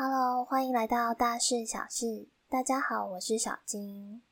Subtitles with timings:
[0.00, 2.28] Hello，欢迎来到大事小事。
[2.48, 4.22] 大家好，我是小金。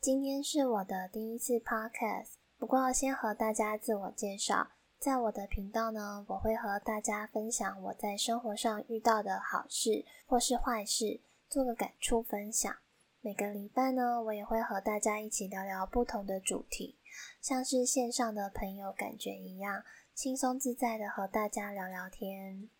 [0.00, 4.68] 今天是我的第一次 Podcast，不过先和大家自我介绍。
[4.98, 12.74] 在我的频道呢，我会和大家分享我在生活上遇到的好事或是坏事，做个感触分享。
[13.20, 16.96] 每个礼拜呢，我也会和大家一起聊聊不同的主题，
[17.42, 22.70] 像是线上的朋友感觉一样，轻松自在的和大家聊聊天。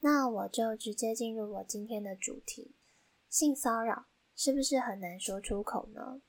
[0.00, 2.74] 那我就直接进入我今天的主题：
[3.28, 6.20] 性骚扰是不是很难说出口呢？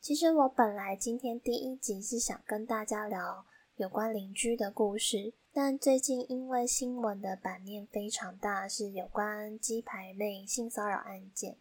[0.00, 3.46] 其实我本来今天第一集是想跟大家聊
[3.76, 11.58] 有关邻居的故事，但最近因为新闻的版面非常大，是有关鸡排妹性骚扰案件。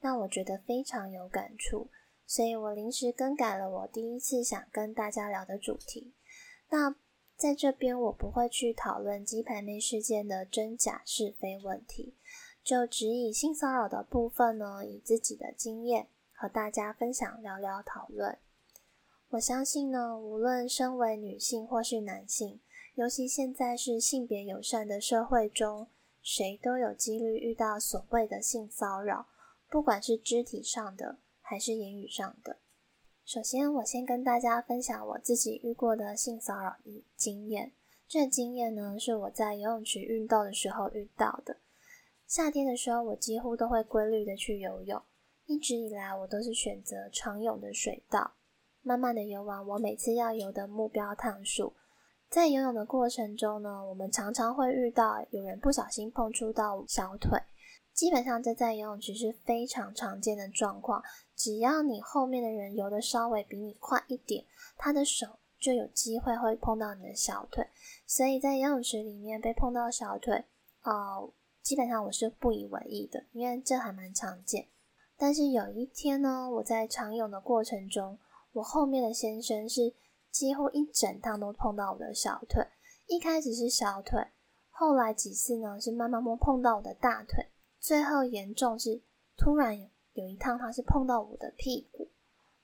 [0.00, 1.88] 让我觉得非常有感触，
[2.26, 6.12] 所以我临时更改了我第一次想跟大家聊的主题。
[6.70, 6.96] 那
[7.42, 12.14] 在这边我不会去讨论鸡排妹事件的真假是非问题，
[12.62, 18.38] 就只以性骚扰的部分呢，以自己的经验和大家分享聊聊讨论。
[19.30, 22.60] 我相信呢，无论身为女性或是男性，
[22.94, 25.88] 尤其现在是性别友善的社会中，
[26.22, 29.26] 谁都有几率遇到所谓的性骚扰。
[29.68, 32.58] 不管是肢体上的还是言语上的，
[33.24, 36.76] 首先我先跟大家分享我自己遇过的性骚扰
[37.16, 37.72] 经验。
[38.08, 41.56] 这经验呢是我在游泳池运动的时候遇到的。
[42.26, 45.00] 夏天的时候，我几乎都会规律的去游泳，
[45.46, 48.32] 一直以来我都是选择长泳的水道，
[48.82, 51.74] 慢慢的游完我每次要游的目标趟数。
[52.28, 57.38] 在游泳的过程中呢，我们常常会遇到有人不小心碰触到小腿。
[57.94, 61.02] 基本上这在游泳池是非常常见的状况，
[61.42, 64.44] 只要你后面的人游的稍微比你快一点，
[64.76, 65.26] 他的手
[65.58, 67.66] 就有机会会碰到你的小腿。
[68.06, 70.44] 所以在游泳池里面被碰到小腿，
[70.82, 74.68] 呃，基本上我是不以为意的，因为这还蛮常见。
[75.18, 78.16] 但是有一天呢，我在长泳的过程中，
[78.52, 79.92] 我后面的先生是
[80.30, 82.64] 几乎一整趟都碰到我的小腿。
[83.06, 84.28] 一开始是小腿，
[84.70, 87.48] 后来几次呢是慢慢摸碰到我的大腿。
[87.80, 89.02] 最后严重是
[89.36, 92.08] 突然有有一趟他是碰到我的屁股，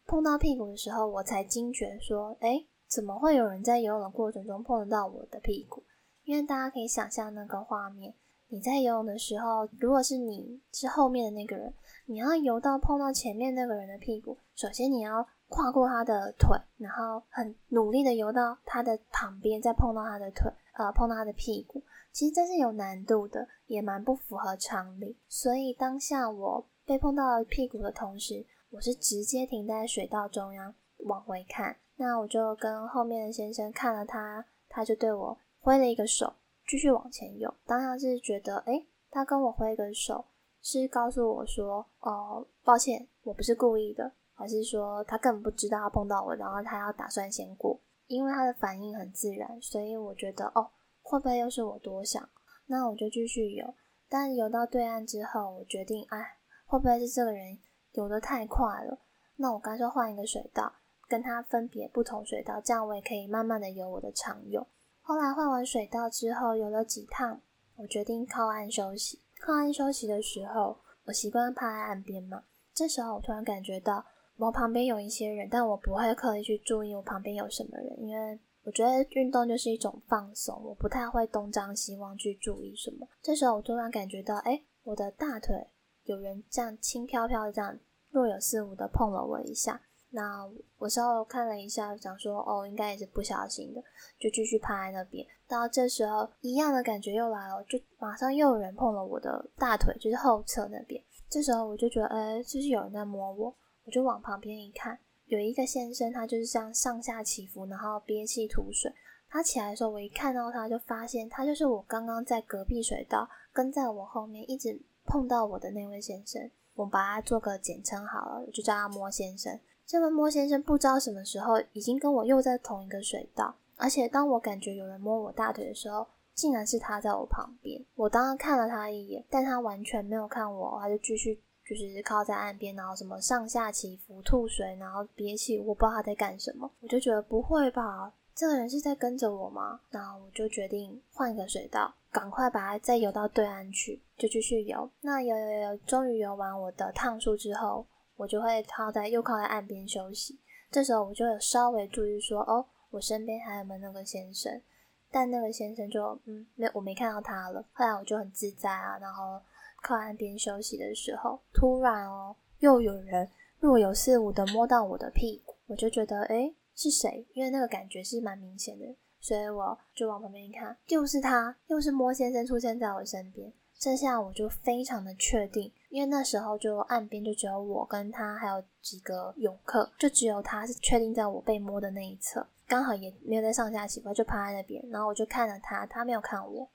[0.06, 5.82] 碰到屁股的时候，我才惊觉说，哎，怎么会有人在游泳的过程中碰得到我的屁股？
[6.24, 8.14] 因为大家可以想象那个画面，
[8.48, 11.72] 你在游泳的时候，如果是你是后面的那个人，
[12.06, 21.82] 你要游到碰到前面那个人的屁股，首先你要跨过他的腿，然后很努力的游到他的旁边，再碰到他的腿，呃，碰到他的屁股。
[22.12, 25.16] 其实这是有难度的，也蛮不符合常理。
[25.28, 31.76] 所以当下我被碰到屁股的同时，我是直接停在水道中央往回看。
[31.96, 36.32] 那我就跟后面的先生看了他，他就对我挥了一个手，
[36.66, 37.52] 继续往前游。
[37.66, 40.24] 当下是觉得，哎，他跟我挥个手，
[40.62, 47.78] 是告诉我说，哦，抱歉，我不是故意的，还是说他根本不知道碰到我，然后他要打算先过。
[48.06, 50.70] 因为他的反应很自然，所以我觉得，哦。
[51.02, 52.26] 会不会又是我多想？
[52.64, 53.74] 那我就继续游。
[54.08, 56.37] 但游到对岸之后，我决定，哎，
[56.68, 57.58] 会不会是这个人
[57.92, 58.98] 游得太快了？
[59.36, 60.70] 那我干脆换一个水道，
[61.08, 64.64] 跟他分别不同水道，这样我也可以慢慢的游我的长泳。
[65.00, 67.40] 后来换完水道之后，游了几趟，
[67.76, 69.22] 我决定靠岸休息。
[69.40, 72.44] 靠岸休息的时候，我习惯趴在岸边嘛。
[72.74, 74.04] 这时候我突然感觉到
[74.36, 78.38] 我旁边有一些人，但我不会刻意去注意我旁边有什么人，因为。
[78.64, 83.08] 我觉得运动就是一种放松，我不太会东张西望去注意什么。
[83.22, 85.68] 这时候我突然感觉到，哎，我的大腿
[86.08, 87.78] 有人这样轻飘飘的这样
[88.10, 89.80] 若有似无的碰了我一下。
[90.10, 93.82] 那我稍微看了一下，想说，哦，应该也是不小心的，
[94.18, 95.26] 就继续趴在那边。
[95.46, 101.02] 到这时候，一样的感觉又来了，就马上又有人碰了我的大腿，就是后侧那边。
[101.28, 103.54] 这时候我就觉得，哎，就是有人在摸我，
[103.84, 104.98] 我就往旁边一看。
[105.26, 108.90] 有一个先生，他就是这样上下起伏，然后憋气吐水。
[109.28, 116.50] 他起来的时候，我一看到他就发现，他就是我刚刚在隔壁水道跟在我后面一直碰到我的那位先生。
[116.74, 119.58] 我把他做个简称好了，我就叫他摸先生。
[119.86, 127.84] 这位摸先生不知道什么时候已经跟我又在同一个水道，而且当我感觉有人摸我大腿的时候，竟然是他在我旁边。
[127.96, 131.42] 我当然看了他一眼，但他完全没有看我，他就继续。
[131.68, 136.70] 就是靠在岸边，然后什么上下起伏、吐水，然后憋气，我不知道他在干什么。
[136.80, 139.80] 我就觉得不会吧，这个人是在跟着我吗？
[139.90, 144.88] 然后我就决定换一个水道，赶快把它再游到对岸去，就继续游。
[145.00, 150.38] 那游游游，终于游完我的趟数之后，我就会靠在又靠在岸边休息。
[150.70, 154.62] 这时候我就有稍微注意说，哦，我身边还有没有那个先生？
[155.10, 157.64] 但那个先生就嗯，没我没看到他了。
[157.72, 159.40] 后来我就很自在啊，然后。
[159.80, 163.30] 靠岸边休息的时候，突然哦，又有人
[163.60, 167.26] 若有似无的摸到我的屁股，我就觉得诶是谁？
[167.34, 168.86] 因为那个感觉是蛮明显的，
[169.18, 173.52] 所以我就往旁边一看，又是他，又是莫先生出现在我身边。
[173.80, 184.80] 这下我就非常的确定，因为那时候就岸边就只有我跟他，还有几个游客，就只有他是确定在我被摸的那一侧，刚好也没有在上下起伏，就趴在那边。
[184.88, 186.68] 然后我就看了他，他没有看我，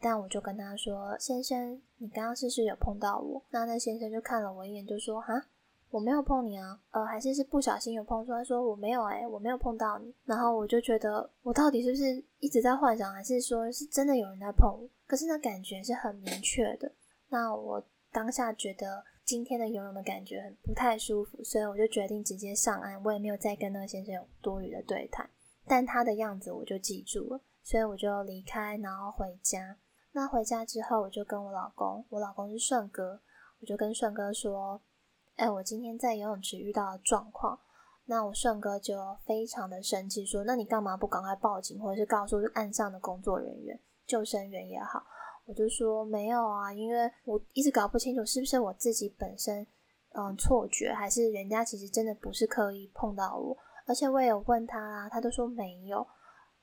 [0.00, 5.46] 但我就跟他说：“先生，你刚刚是不是有碰到我？”那那先生就看了我一眼，就说：“哈。”
[5.90, 10.12] 我没有碰你啊，呃，还是是不小心有碰出来，说我没有哎，我没有碰到你。
[10.24, 14.88] 然后我就觉得，我到底是不是一直在幻想，还是说是真的有人在碰我？
[15.06, 16.92] 可是那感觉是很明确的。
[17.28, 23.02] 那我当下觉得今天的游泳的感觉很不太舒服，所以我就决定直接上岸。
[23.04, 25.30] 我也没有再跟那个先生有多余的对谈，
[25.66, 29.76] 但他的样子我就记住了，所以我就离开，然后回家。
[30.12, 33.20] 那回家之后，我就跟我老公，我老公是顺哥，
[33.60, 34.82] 我就跟顺哥说。
[35.36, 37.60] 哎，我今天在游泳池遇到了状况，
[38.06, 38.96] 那我顺哥就
[39.26, 45.02] 非常的生气，说：“那你干嘛不赶快报警，或者是告诉岸上的工作人员、救生员也好？”
[45.44, 49.66] 我就说：“没有啊，因为我一直搞不清楚是不是我自己本身
[50.14, 53.56] 嗯错觉，还是人家其实真的不是刻意碰到我，
[53.86, 56.06] 而且我也有问他啊，他都说没有，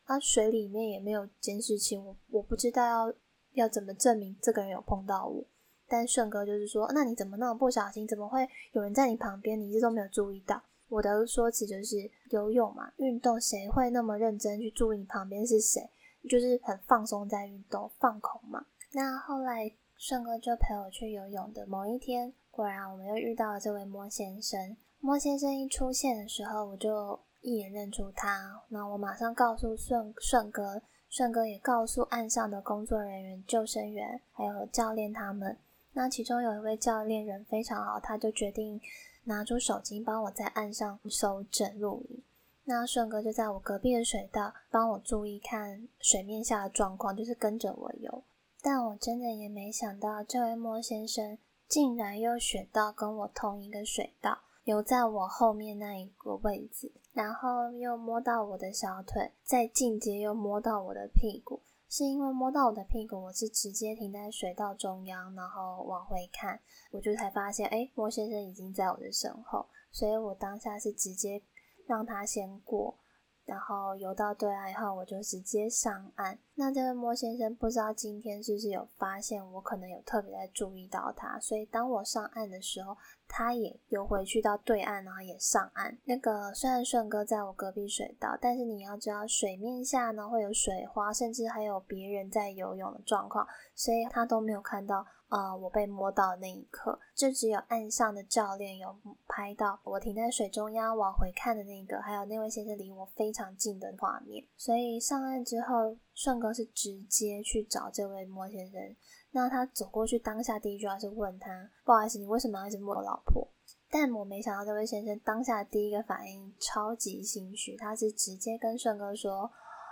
[0.06, 3.14] 啊水里面也没有监视器，我我不知道要
[3.52, 5.46] 要怎么证明这个人有碰到我。”
[5.88, 8.08] 但顺哥就是说，那你怎么那么不小心？
[8.08, 10.62] 怎么会有人在你旁边，你一直都没有注意到？
[10.90, 15.90] 我的说辞就是游泳嘛，运动谁会那么认真去注意你旁边是谁？
[16.30, 18.66] 就是很放松在运动，放空嘛。
[18.92, 24.78] 那后来顺哥就陪我去游泳的某一天，果然我们又遇到了这位莫先生。
[25.00, 28.62] 莫先生一出现的时候，我就一眼认出他。
[28.70, 35.58] 那我马上告诉顺顺哥，顺哥也告诉岸上的工作人员、救生员还有教练他们。
[35.94, 38.82] 那其中有一位教练人非常好，他就决定
[39.24, 42.22] 拿出手机帮我在岸上搜证录影。
[42.66, 48.24] 那顺哥就在我隔壁的水道帮我注意看水面下的状况，就是跟着我游。
[48.62, 51.38] 但我真的也没想到，这位莫先生
[51.68, 61.60] 竟然又选到跟我同一个水道，游在我后面那一个位置，然后又摸到我的小腿，再进阶又摸到我的屁股。
[61.96, 66.60] 是因为摸到我的屁股，我是直接停在水道中央，然后往回看，
[66.90, 71.40] 我就才发现，哎，莫先生已经在我的身后，所以我当下是直接
[71.86, 72.98] 让他先过。
[73.46, 76.40] 然后游到对岸以后，我就直接上岸。
[76.56, 82.96] 那这位莫先生不知道今天是不是有发现我可能有特别在注意到他，所以当我上岸的时候，
[83.28, 85.98] 他也游回去到对岸，然后也上岸。
[86.06, 95.06] 那个虽然顺哥在我隔壁水道，但是你要知道水面下呢会有水花，甚至还有别人在游泳的状况，所以他都没有看到。
[95.30, 95.56] 啊！
[95.56, 98.96] 我被摸到的那一刻，就只有岸上的教练有
[99.28, 104.46] 拍到我停在水中央往回看的那个，还有那位先生离我非常近的画面。
[104.56, 108.96] 所以上岸之后，顺哥是直接去找这位莫先生。
[109.32, 113.48] 那他走过去，当下第一句话是问他：“不好意思，你为什么要一直摸我老婆？”
[113.90, 119.52] 但我没想到这位先生当下第一个反应超级心虚，他是直接跟顺哥说：“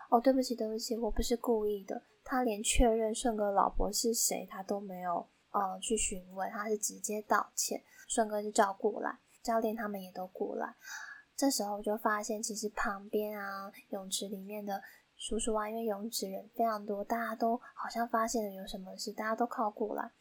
[0.09, 7.81] 哦，对不起，对不起，我不是故意的。”他连确认顺哥老婆是谁，他都没有呃去询问，他是直接道歉。
[8.07, 10.75] 顺哥就叫过来，教练他们也都过来。
[11.35, 14.81] 这时候就发现，其实旁边啊泳池里面的
[15.21, 20.11] 叔叔啊，因为泳池人非常多，大家都好像发现了有什么事，大家都靠过来。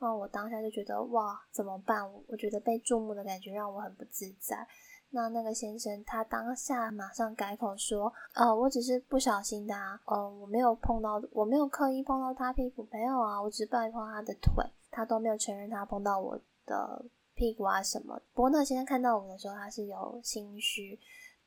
[0.00, 2.02] 那，我当下就觉得哇，怎么办？
[2.26, 4.66] 我觉得被注目的感觉让我很不自在。
[5.10, 18.20] 那那个先生，他当下马上改口说：“呃，我只是不小心的啊，呃，我没有碰到，我没有刻意碰到他屁股，没有啊，我只是碰他的腿，他都没有承认他碰到我的屁股啊什么。
[18.34, 20.98] 不过那先生看到我的时候，他是有心虚，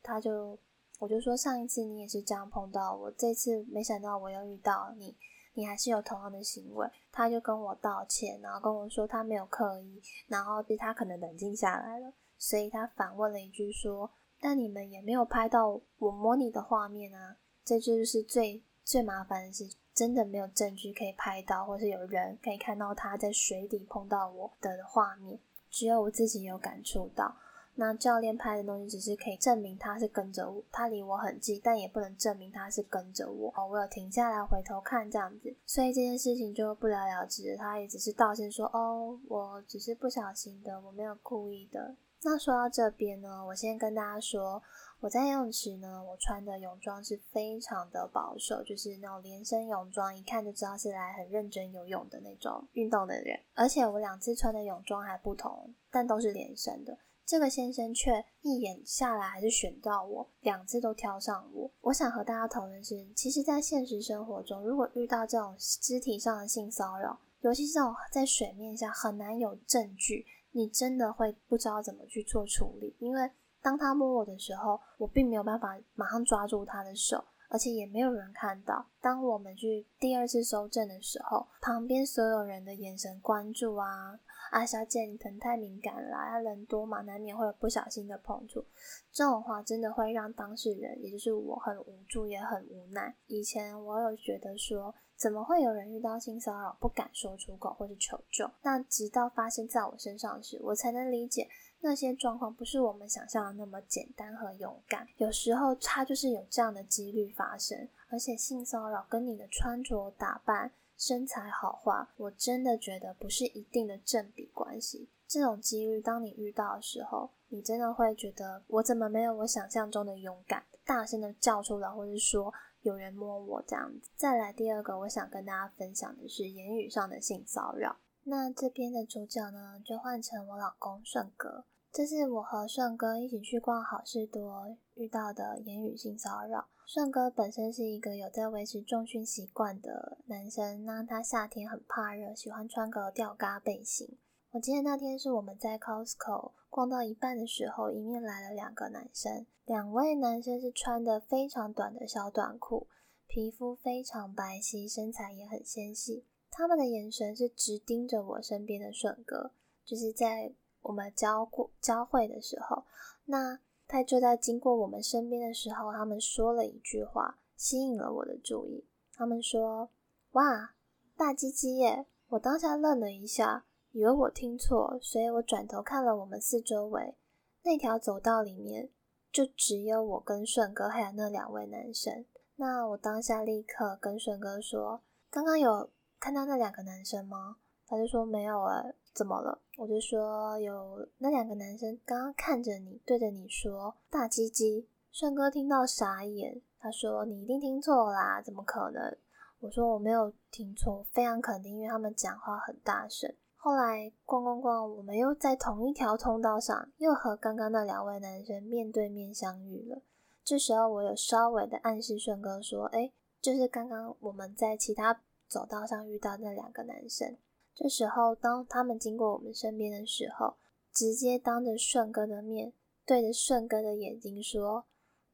[0.01, 0.57] 他就
[0.99, 5.15] 我就说上一次你也是这样碰到我，这次没想到我又遇到你，
[5.53, 6.87] 你还是有同样的行为。
[7.11, 17.37] 他就跟我道歉，然后跟我说他没有刻意，然后他可能冷静下来了。”所以他反问了一句说：“但你们也没有拍到我摸你的画面啊？
[17.63, 27.35] 这就是最最麻烦的是，真的没有证据可以拍到，或是有人可以看到他在水底碰到我的画面，只有我自己有感触到。
[27.77, 33.53] 那教练拍的东西只是可以证明他是跟着我，他离我很近，但也不能证明他是跟着我。
[33.55, 37.55] 哦，我有停下来回头看这样子，所以这件事情就不了了之。
[37.57, 44.63] 他也只是道歉说：哦，我只是不小心的，我没有故意的。”那说到这边呢，我先跟大家说，
[44.99, 53.37] 我在游泳池呢，我穿的泳装是非常的保守，就是那种连身泳装，一看就知道是来很认真游泳的那种运动的人。
[53.53, 56.97] 而且我两次穿的泳装还不同，但都是连身的。
[57.25, 61.71] 这个先生却一眼下来还是选到我，两次都挑上我。
[61.81, 73.29] 我想和大家讨论是，其实，在现实生活中，如果遇到这种肢体上的性骚扰，尤其这种在水面下很难有证据，你真的会不知道怎么去做处理，因为。
[73.61, 78.85] 当他摸我的时候，我并没有办法马上抓住他的手，而且也没有人看到。
[79.01, 84.19] 当我们去第二次收证的时候，旁边所有人的眼神关注啊，
[84.51, 88.63] 啊，小姐你疼太敏感了，啊，人多嘛，难免会有不小心的碰触。
[89.11, 93.15] 这种话真的会让当事人，也就是我很无助，也很无奈。
[93.27, 98.49] 以前我有觉得说，怎么会有人遇到性骚扰不敢说出口或是求救？
[98.61, 101.47] 那直到发生在我身上时，我才能理解。
[101.81, 107.87] 那些状况不是我们想象的那么简单和勇敢，有时候它就是有这样的几率发生。
[108.15, 115.09] 而且性骚扰跟你的穿着打扮、身材好坏，我真的觉得不是一定的正比关系。
[115.27, 122.53] 这种几率，当你遇到的时候，你真的会觉得我怎么没有我想象中的勇敢，大声的叫出来，或者说
[122.83, 124.09] 有人摸我这样子。
[124.15, 127.97] 再来第二个，我想跟大家分享的是言语上的性骚扰。
[128.23, 131.65] 那这边的主角呢，就换成我老公顺哥。
[131.95, 136.67] 这是我和顺哥一起去逛好事多遇到的言语性骚扰。
[136.85, 144.17] 顺哥本身是一个有在维持重训习惯的男生，那他夏天很怕热，喜欢穿个吊嘎背心。
[144.51, 149.45] 我记得那天是我们在 Costco 逛到一半的时候，迎面来了两个男生。
[149.63, 152.87] 两位男生是穿的非常短的小短裤，
[153.25, 156.25] 皮肤非常白皙，身材也很纤细。
[156.51, 159.51] 他们的眼神是直盯着我身边的顺哥，
[159.85, 160.51] 就是在。
[160.85, 162.83] 我们交过交汇的时候，
[163.25, 168.87] 那他就在经过我们身边的时候，他们说了一句话，吸引了我的注意。
[169.13, 169.89] 他们说
[170.33, 170.73] ：“哇，
[171.15, 177.15] 大鸡鸡耶！”我当下愣了一下，以为我听错，所以我转头看了我们四周围
[177.63, 178.89] 那条走道里面，
[179.31, 182.25] 就只有我跟顺哥还有那两位男生。
[182.57, 185.89] 那我当下立刻跟顺哥说：“刚刚有
[186.19, 188.83] 看到那两个男生吗？”他就说：“没有啊。”
[189.15, 189.61] 怎么了？
[189.77, 194.89] 我就说有那两个男生刚刚看着你，对着你说大鸡鸡。
[195.09, 199.17] 顺哥听到傻眼，他说你一定听错啦，怎么可能？
[199.61, 203.33] 我说我没有听错，非常肯定，因为他们讲话很大声。
[203.55, 210.01] 后来逛逛逛，我们又在同一条通道上，又和刚刚那两位男生面对面相遇了。
[210.43, 217.37] 这时候我有稍微的暗示顺哥说，哎，就是刚刚我们在其他走道上遇到那两个男生。
[217.75, 220.55] 这时候，当他们经过我们身边的时候，
[220.93, 222.71] 直接当着顺哥的面，
[223.05, 224.85] 对着顺哥的眼睛说：“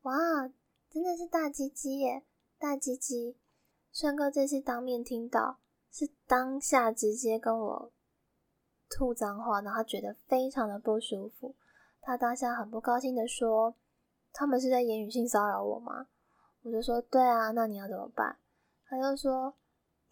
[0.02, 0.14] 哇，
[0.90, 2.24] 真的是大鸡鸡耶，
[2.58, 3.38] 大鸡鸡！”
[3.94, 5.60] 顺哥这次当面听到，
[5.92, 7.92] 是当下直接跟我
[8.90, 11.56] 吐脏话，然后他觉得非常的不舒服。
[12.02, 13.76] 他当下很不高兴的说
[14.34, 16.08] ：“他们是在言语性骚扰我吗？”
[16.64, 18.40] 我就说：“对啊，那你要怎么办？”
[18.90, 19.54] 他就说。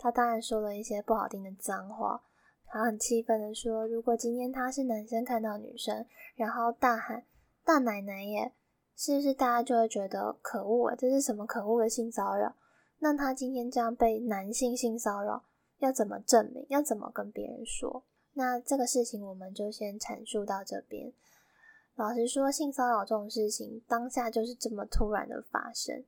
[0.01, 2.23] 他当然说了一些不好听的脏话，
[2.67, 7.25] 他很气愤的说：“如果今天他是男生看到女生，然后大喊
[7.65, 8.53] ‘大奶奶耶’，
[8.95, 10.95] 是不是大家就会觉得可恶啊？
[10.95, 12.55] 这是什么可恶的性骚扰？
[12.99, 15.43] 那他今天这样被男性性骚扰，
[15.79, 16.65] 要怎么证明？
[16.69, 18.05] 要怎么跟别人说？
[18.35, 21.11] 那这个事情我们就先阐述到这边。
[21.95, 26.05] 老实说，性骚扰这种事情，当下就是这么突然的发生，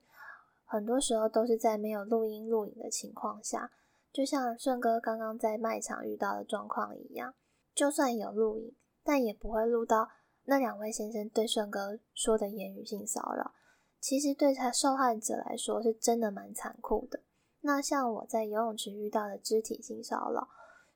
[0.65, 3.69] 很多时候都是在没有录音录影的情况下。”
[4.11, 7.33] 就像顺哥刚刚在卖场遇到的状况一样，
[7.73, 10.09] 就算有录影，但也不会录到
[10.45, 13.53] 那两位先生对顺哥说的言语性骚扰。
[13.99, 17.21] 其实对他受害者来说，是真的蛮残酷的。
[17.61, 20.47] 那像我在游泳池遇到的肢体性骚扰，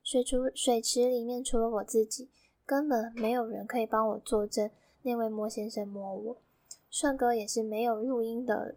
[0.02, 2.28] 水除水池里面除了我自己，
[2.66, 4.68] 根本没有人可以帮我作证
[5.02, 6.42] 那位莫先生摸我。
[6.90, 8.74] 顺哥也是没有录音的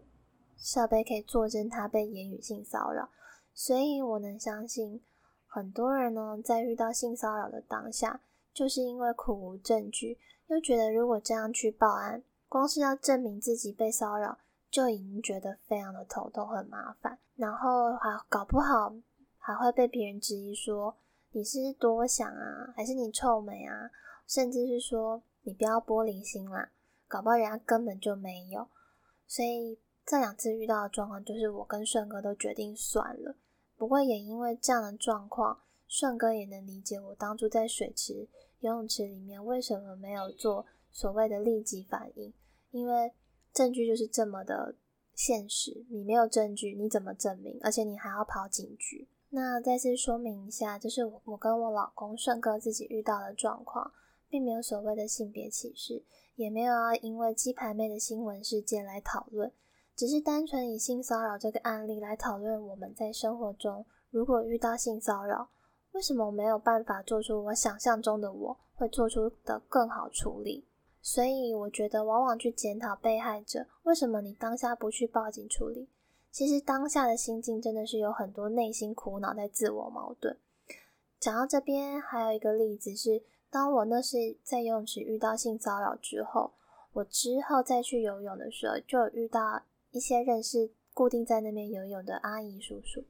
[0.56, 3.10] 设备可以作证他被言语性骚扰。
[3.54, 5.02] 所以，我能相信
[5.46, 8.20] 很多人呢，在遇到性骚扰的当下，
[8.54, 14.38] 就是因为苦无证据，又觉得如果这样去报案，光是要证明自己被骚扰，
[14.70, 18.94] 就已经觉得非常的头痛、很麻烦，然后还搞不好
[19.38, 20.96] 还会被别人质疑说
[21.32, 23.90] 你是多想啊，还是你臭美啊，
[24.26, 26.70] 甚至是说你不要玻璃心啦，
[27.06, 28.66] 搞不好人家根本就没有，
[29.26, 29.78] 所以。
[30.06, 33.36] 这两次遇到的状况，就是我跟顺哥都决定算了。
[33.80, 35.58] 不过也因为这样的状况，
[35.88, 42.30] 顺哥也能理解我当初在水池游泳池里面为什么没有做所谓的立即反应。
[42.72, 43.10] 因为
[43.54, 44.74] 证据就是这么的
[45.14, 47.58] 现实，你没有证据，你怎么证明？
[47.62, 49.08] 而且你还要跑警局。
[49.30, 53.90] 那再次说明一下，这是我跟我老公顺哥自己遇到的状况，
[54.28, 56.04] 并没有所谓的性别歧视，
[56.36, 59.50] 也没有要因为鸡排妹的新闻事件来讨论，
[59.96, 65.48] 只是单纯以性骚扰这个案例来讨论我们在生活中如果遇到性骚扰，
[65.92, 70.64] 为什么我没有办法做出我想象中的我会做出的更好处理？
[71.02, 75.88] 所以我觉得，往往去检讨被害者，为什么你当下不去报警处理？
[76.30, 80.36] 其实当下的心境真的是有很多内心苦恼，在自我矛盾。
[81.18, 86.52] 讲到这边，还有一个例子是，当我那是在游泳池遇到性骚扰之后，
[86.92, 93.04] 我之后再去游泳的时候，就遇到一些认识固定在那边游泳的阿姨叔叔。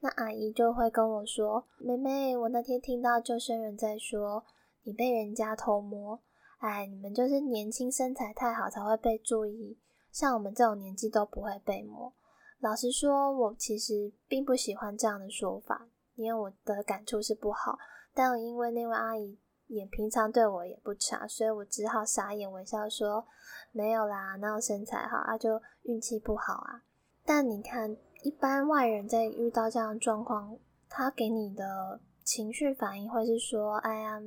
[0.00, 4.44] 那阿姨就会跟我说：“妹妹，我那天听到救生员在说
[4.84, 6.20] 你被人家偷摸，
[6.58, 9.78] 哎，你们就是年轻身材太好才会被注意，
[10.12, 12.12] 像我们这种年纪都不会被摸。”
[12.60, 17.78] 老实说，我其实并不喜欢这样的说法，因为我的感触是不好。
[18.14, 23.26] 但因为那位阿姨也平常对我也不差，所以我只好傻眼微笑说
[23.70, 26.82] ：“没有啦，那我身材好啊，就运气不好啊。”
[27.24, 30.58] 但你看，一般外人在遇到这样的状况，
[30.88, 34.20] 他给你的情绪反应会是说：“哎呀，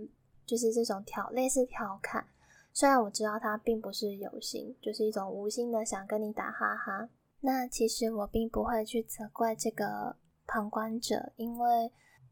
[0.46, 2.26] 就是这种调类似调侃。”
[2.74, 7.10] 虽然我知道他并不是有心，就是一种无心的想跟你打哈哈。
[7.42, 11.92] 那其实我并不会去责怪这个旁观者，因为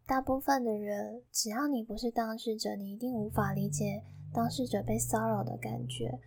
[0.10, 6.20] 大部分的人，只要你不是当事者，你一定无法理解当事者被骚扰的感觉。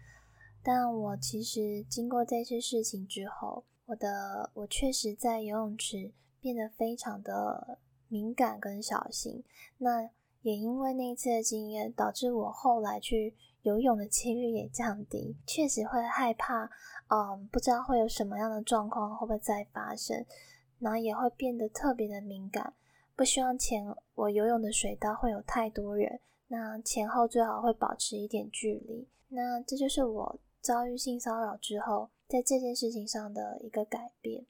[0.63, 9.43] 但我其实经过这次事情之后，我的我确实在游泳池变得非常的敏感跟小心。
[9.79, 10.09] 那
[10.43, 13.35] 也因为那一次的经验，导致我后来去。
[13.63, 16.69] 游泳的几率也降低，确实会害怕，
[17.07, 20.27] 嗯，不知道会有什么样的状况会不会再发生，
[20.81, 22.75] 然后也会变得特别的敏感，
[23.15, 29.07] 不希望前我游泳的水道会有太多人，那前后最好会保持一点距离。
[29.29, 34.47] 那这就是我遭遇性骚扰之后，在这件事情上的一个改变。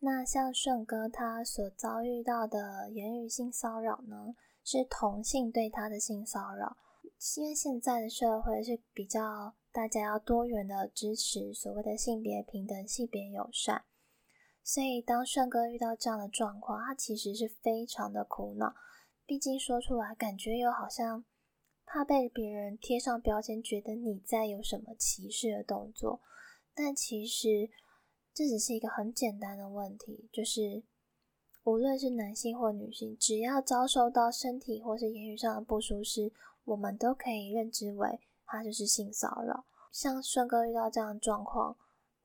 [0.00, 4.34] 那像顺哥他所遭遇到的言语性骚扰呢，
[4.64, 6.76] 是同性对他的性骚扰。
[7.36, 13.82] 因为现在的社会是比较大家要多元的支持所谓的性别平等、性别友善，
[14.68, 18.74] 所以当顺哥遇到这样的状况，他其实是非常的苦恼。
[19.24, 21.24] 毕竟说出来，感觉又好像
[21.86, 26.20] 怕被别人贴上标签，觉得你在有什么歧视的动作。
[26.74, 27.70] 但其实
[28.34, 30.82] 这只是一个很简单的问题，就是
[31.64, 36.30] 无论是男性或女性，只要遭受到身体或是言语上的不舒适。
[36.64, 39.64] 我们都可以认知为他就是性骚扰。
[39.90, 41.78] 像顺哥遇到这样的状况，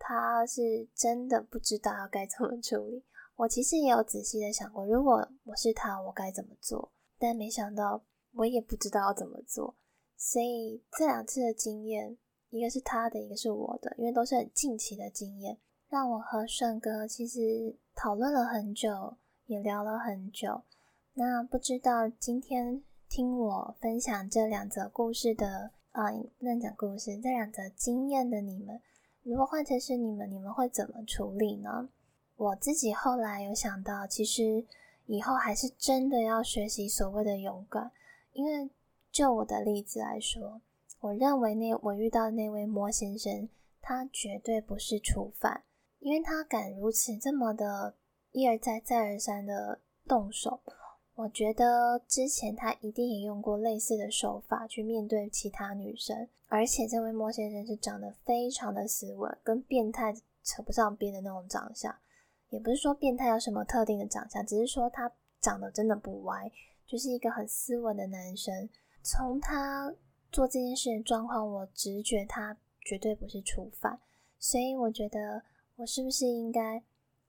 [0.06, 3.04] 他是真的不知道要该怎么处理。
[3.38, 6.92] 我其实也有仔细的想过，如果我是他，我该怎么做？
[7.18, 9.76] 但没想到我也不知道要怎么做。
[10.18, 12.18] 所以这两次的经验，
[12.50, 15.58] 一个是他的，一个是我的，因为都是很近期的经验，
[15.90, 20.64] 让我和顺哥其实讨论了很久，也聊了很久。
[21.14, 22.84] 那不知道今天。
[23.10, 28.82] 听我分享这两则故事的啊，不能讲故事，这两则经验的你们，
[29.24, 31.90] 如果换成是你们，你们会怎么处理呢？
[32.36, 34.66] 我自己后来有想到，其实
[35.06, 37.92] 以后还是真的要学习所谓的勇敢，
[38.34, 38.70] 因为
[39.12, 40.62] 就我的例子来说，
[41.00, 43.48] 我认为那我遇到的那位莫先生，
[43.82, 45.64] 他绝对不是初犯，
[46.00, 47.96] 因为他敢如此这么的
[48.32, 50.60] 一而再再而三的动手。
[51.16, 60.12] 我觉得之前他一定也用过类似的手法去面对其他女生，而且这位莫先生是长得非常的斯文，跟变态
[60.44, 61.96] 扯不上边的那种长相。
[62.50, 66.52] 也不是说变态有什么特定的长相，只是说他长得真的不歪，
[66.88, 68.68] 就是一个很斯文的男生。
[69.04, 69.94] 从他
[70.32, 74.00] 做这件事的状况，我直觉他绝对不是初犯，
[74.40, 75.44] 所以我觉得
[75.76, 76.82] 我是不是应该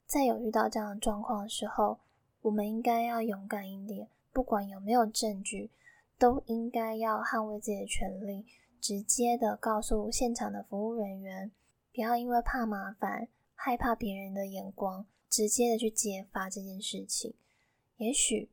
[0.06, 1.98] 在有遇到这样的状况的时候。
[2.44, 5.70] 我们应该要勇敢一点，不管有没有证据，
[6.18, 8.44] 都应该要捍卫自己的权利，
[8.82, 11.50] 直接的告诉现场的服务人员，
[11.94, 17.32] 不要因为怕麻烦、害怕别人的眼光，直接的去揭发这件事情。
[17.96, 18.50] 也许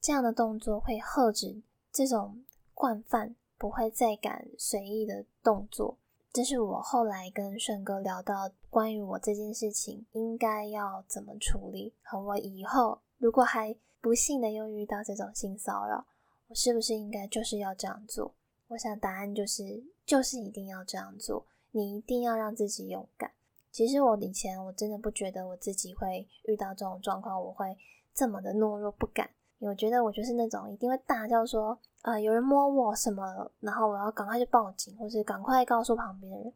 [0.00, 5.98] 这样的动作会遏止这种惯犯不会再敢随意的动作。
[6.32, 13.00] 这是我后来跟顺哥聊到关于我这件事情应该要怎么处理，和我以后。
[13.24, 16.04] 如果还不幸的又遇到这种性骚扰，
[16.46, 18.34] 我是不是应该就是要这样做？
[18.68, 21.46] 我想答案就是，就是一定要这样做。
[21.70, 23.30] 你一定要让自己勇敢。
[23.72, 27.74] 其实我以前我真的不觉得我自己会遇到这种状况，我会
[28.12, 29.30] 这么的懦弱不敢。
[29.58, 36.52] 我觉得我就是那种一定会大叫说，呃，有人摸我什么，然后我要赶快去报警，或是赶快告诉旁边的人。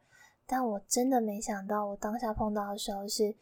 [0.46, 3.34] 但我真的没想到，我当下碰到的时候是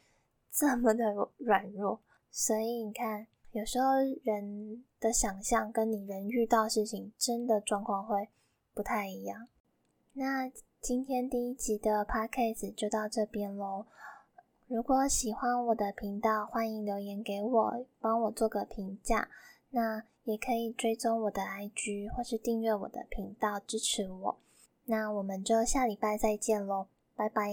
[0.52, 2.00] 这么的软弱。
[2.38, 8.28] 所以你看，有时候人的想象跟你人遇到事情真的状况会
[8.74, 9.48] 不太一样。
[10.12, 13.86] 那今天第一集的 podcast 就到这边喽。
[14.66, 19.30] 如果喜欢我的频道，欢迎留言给我，帮我做个评价。
[19.70, 24.38] 那也可以追踪我的 IG 或是订阅我的频道支持我。
[24.84, 27.50] 那我们就下礼拜再见喽，拜拜。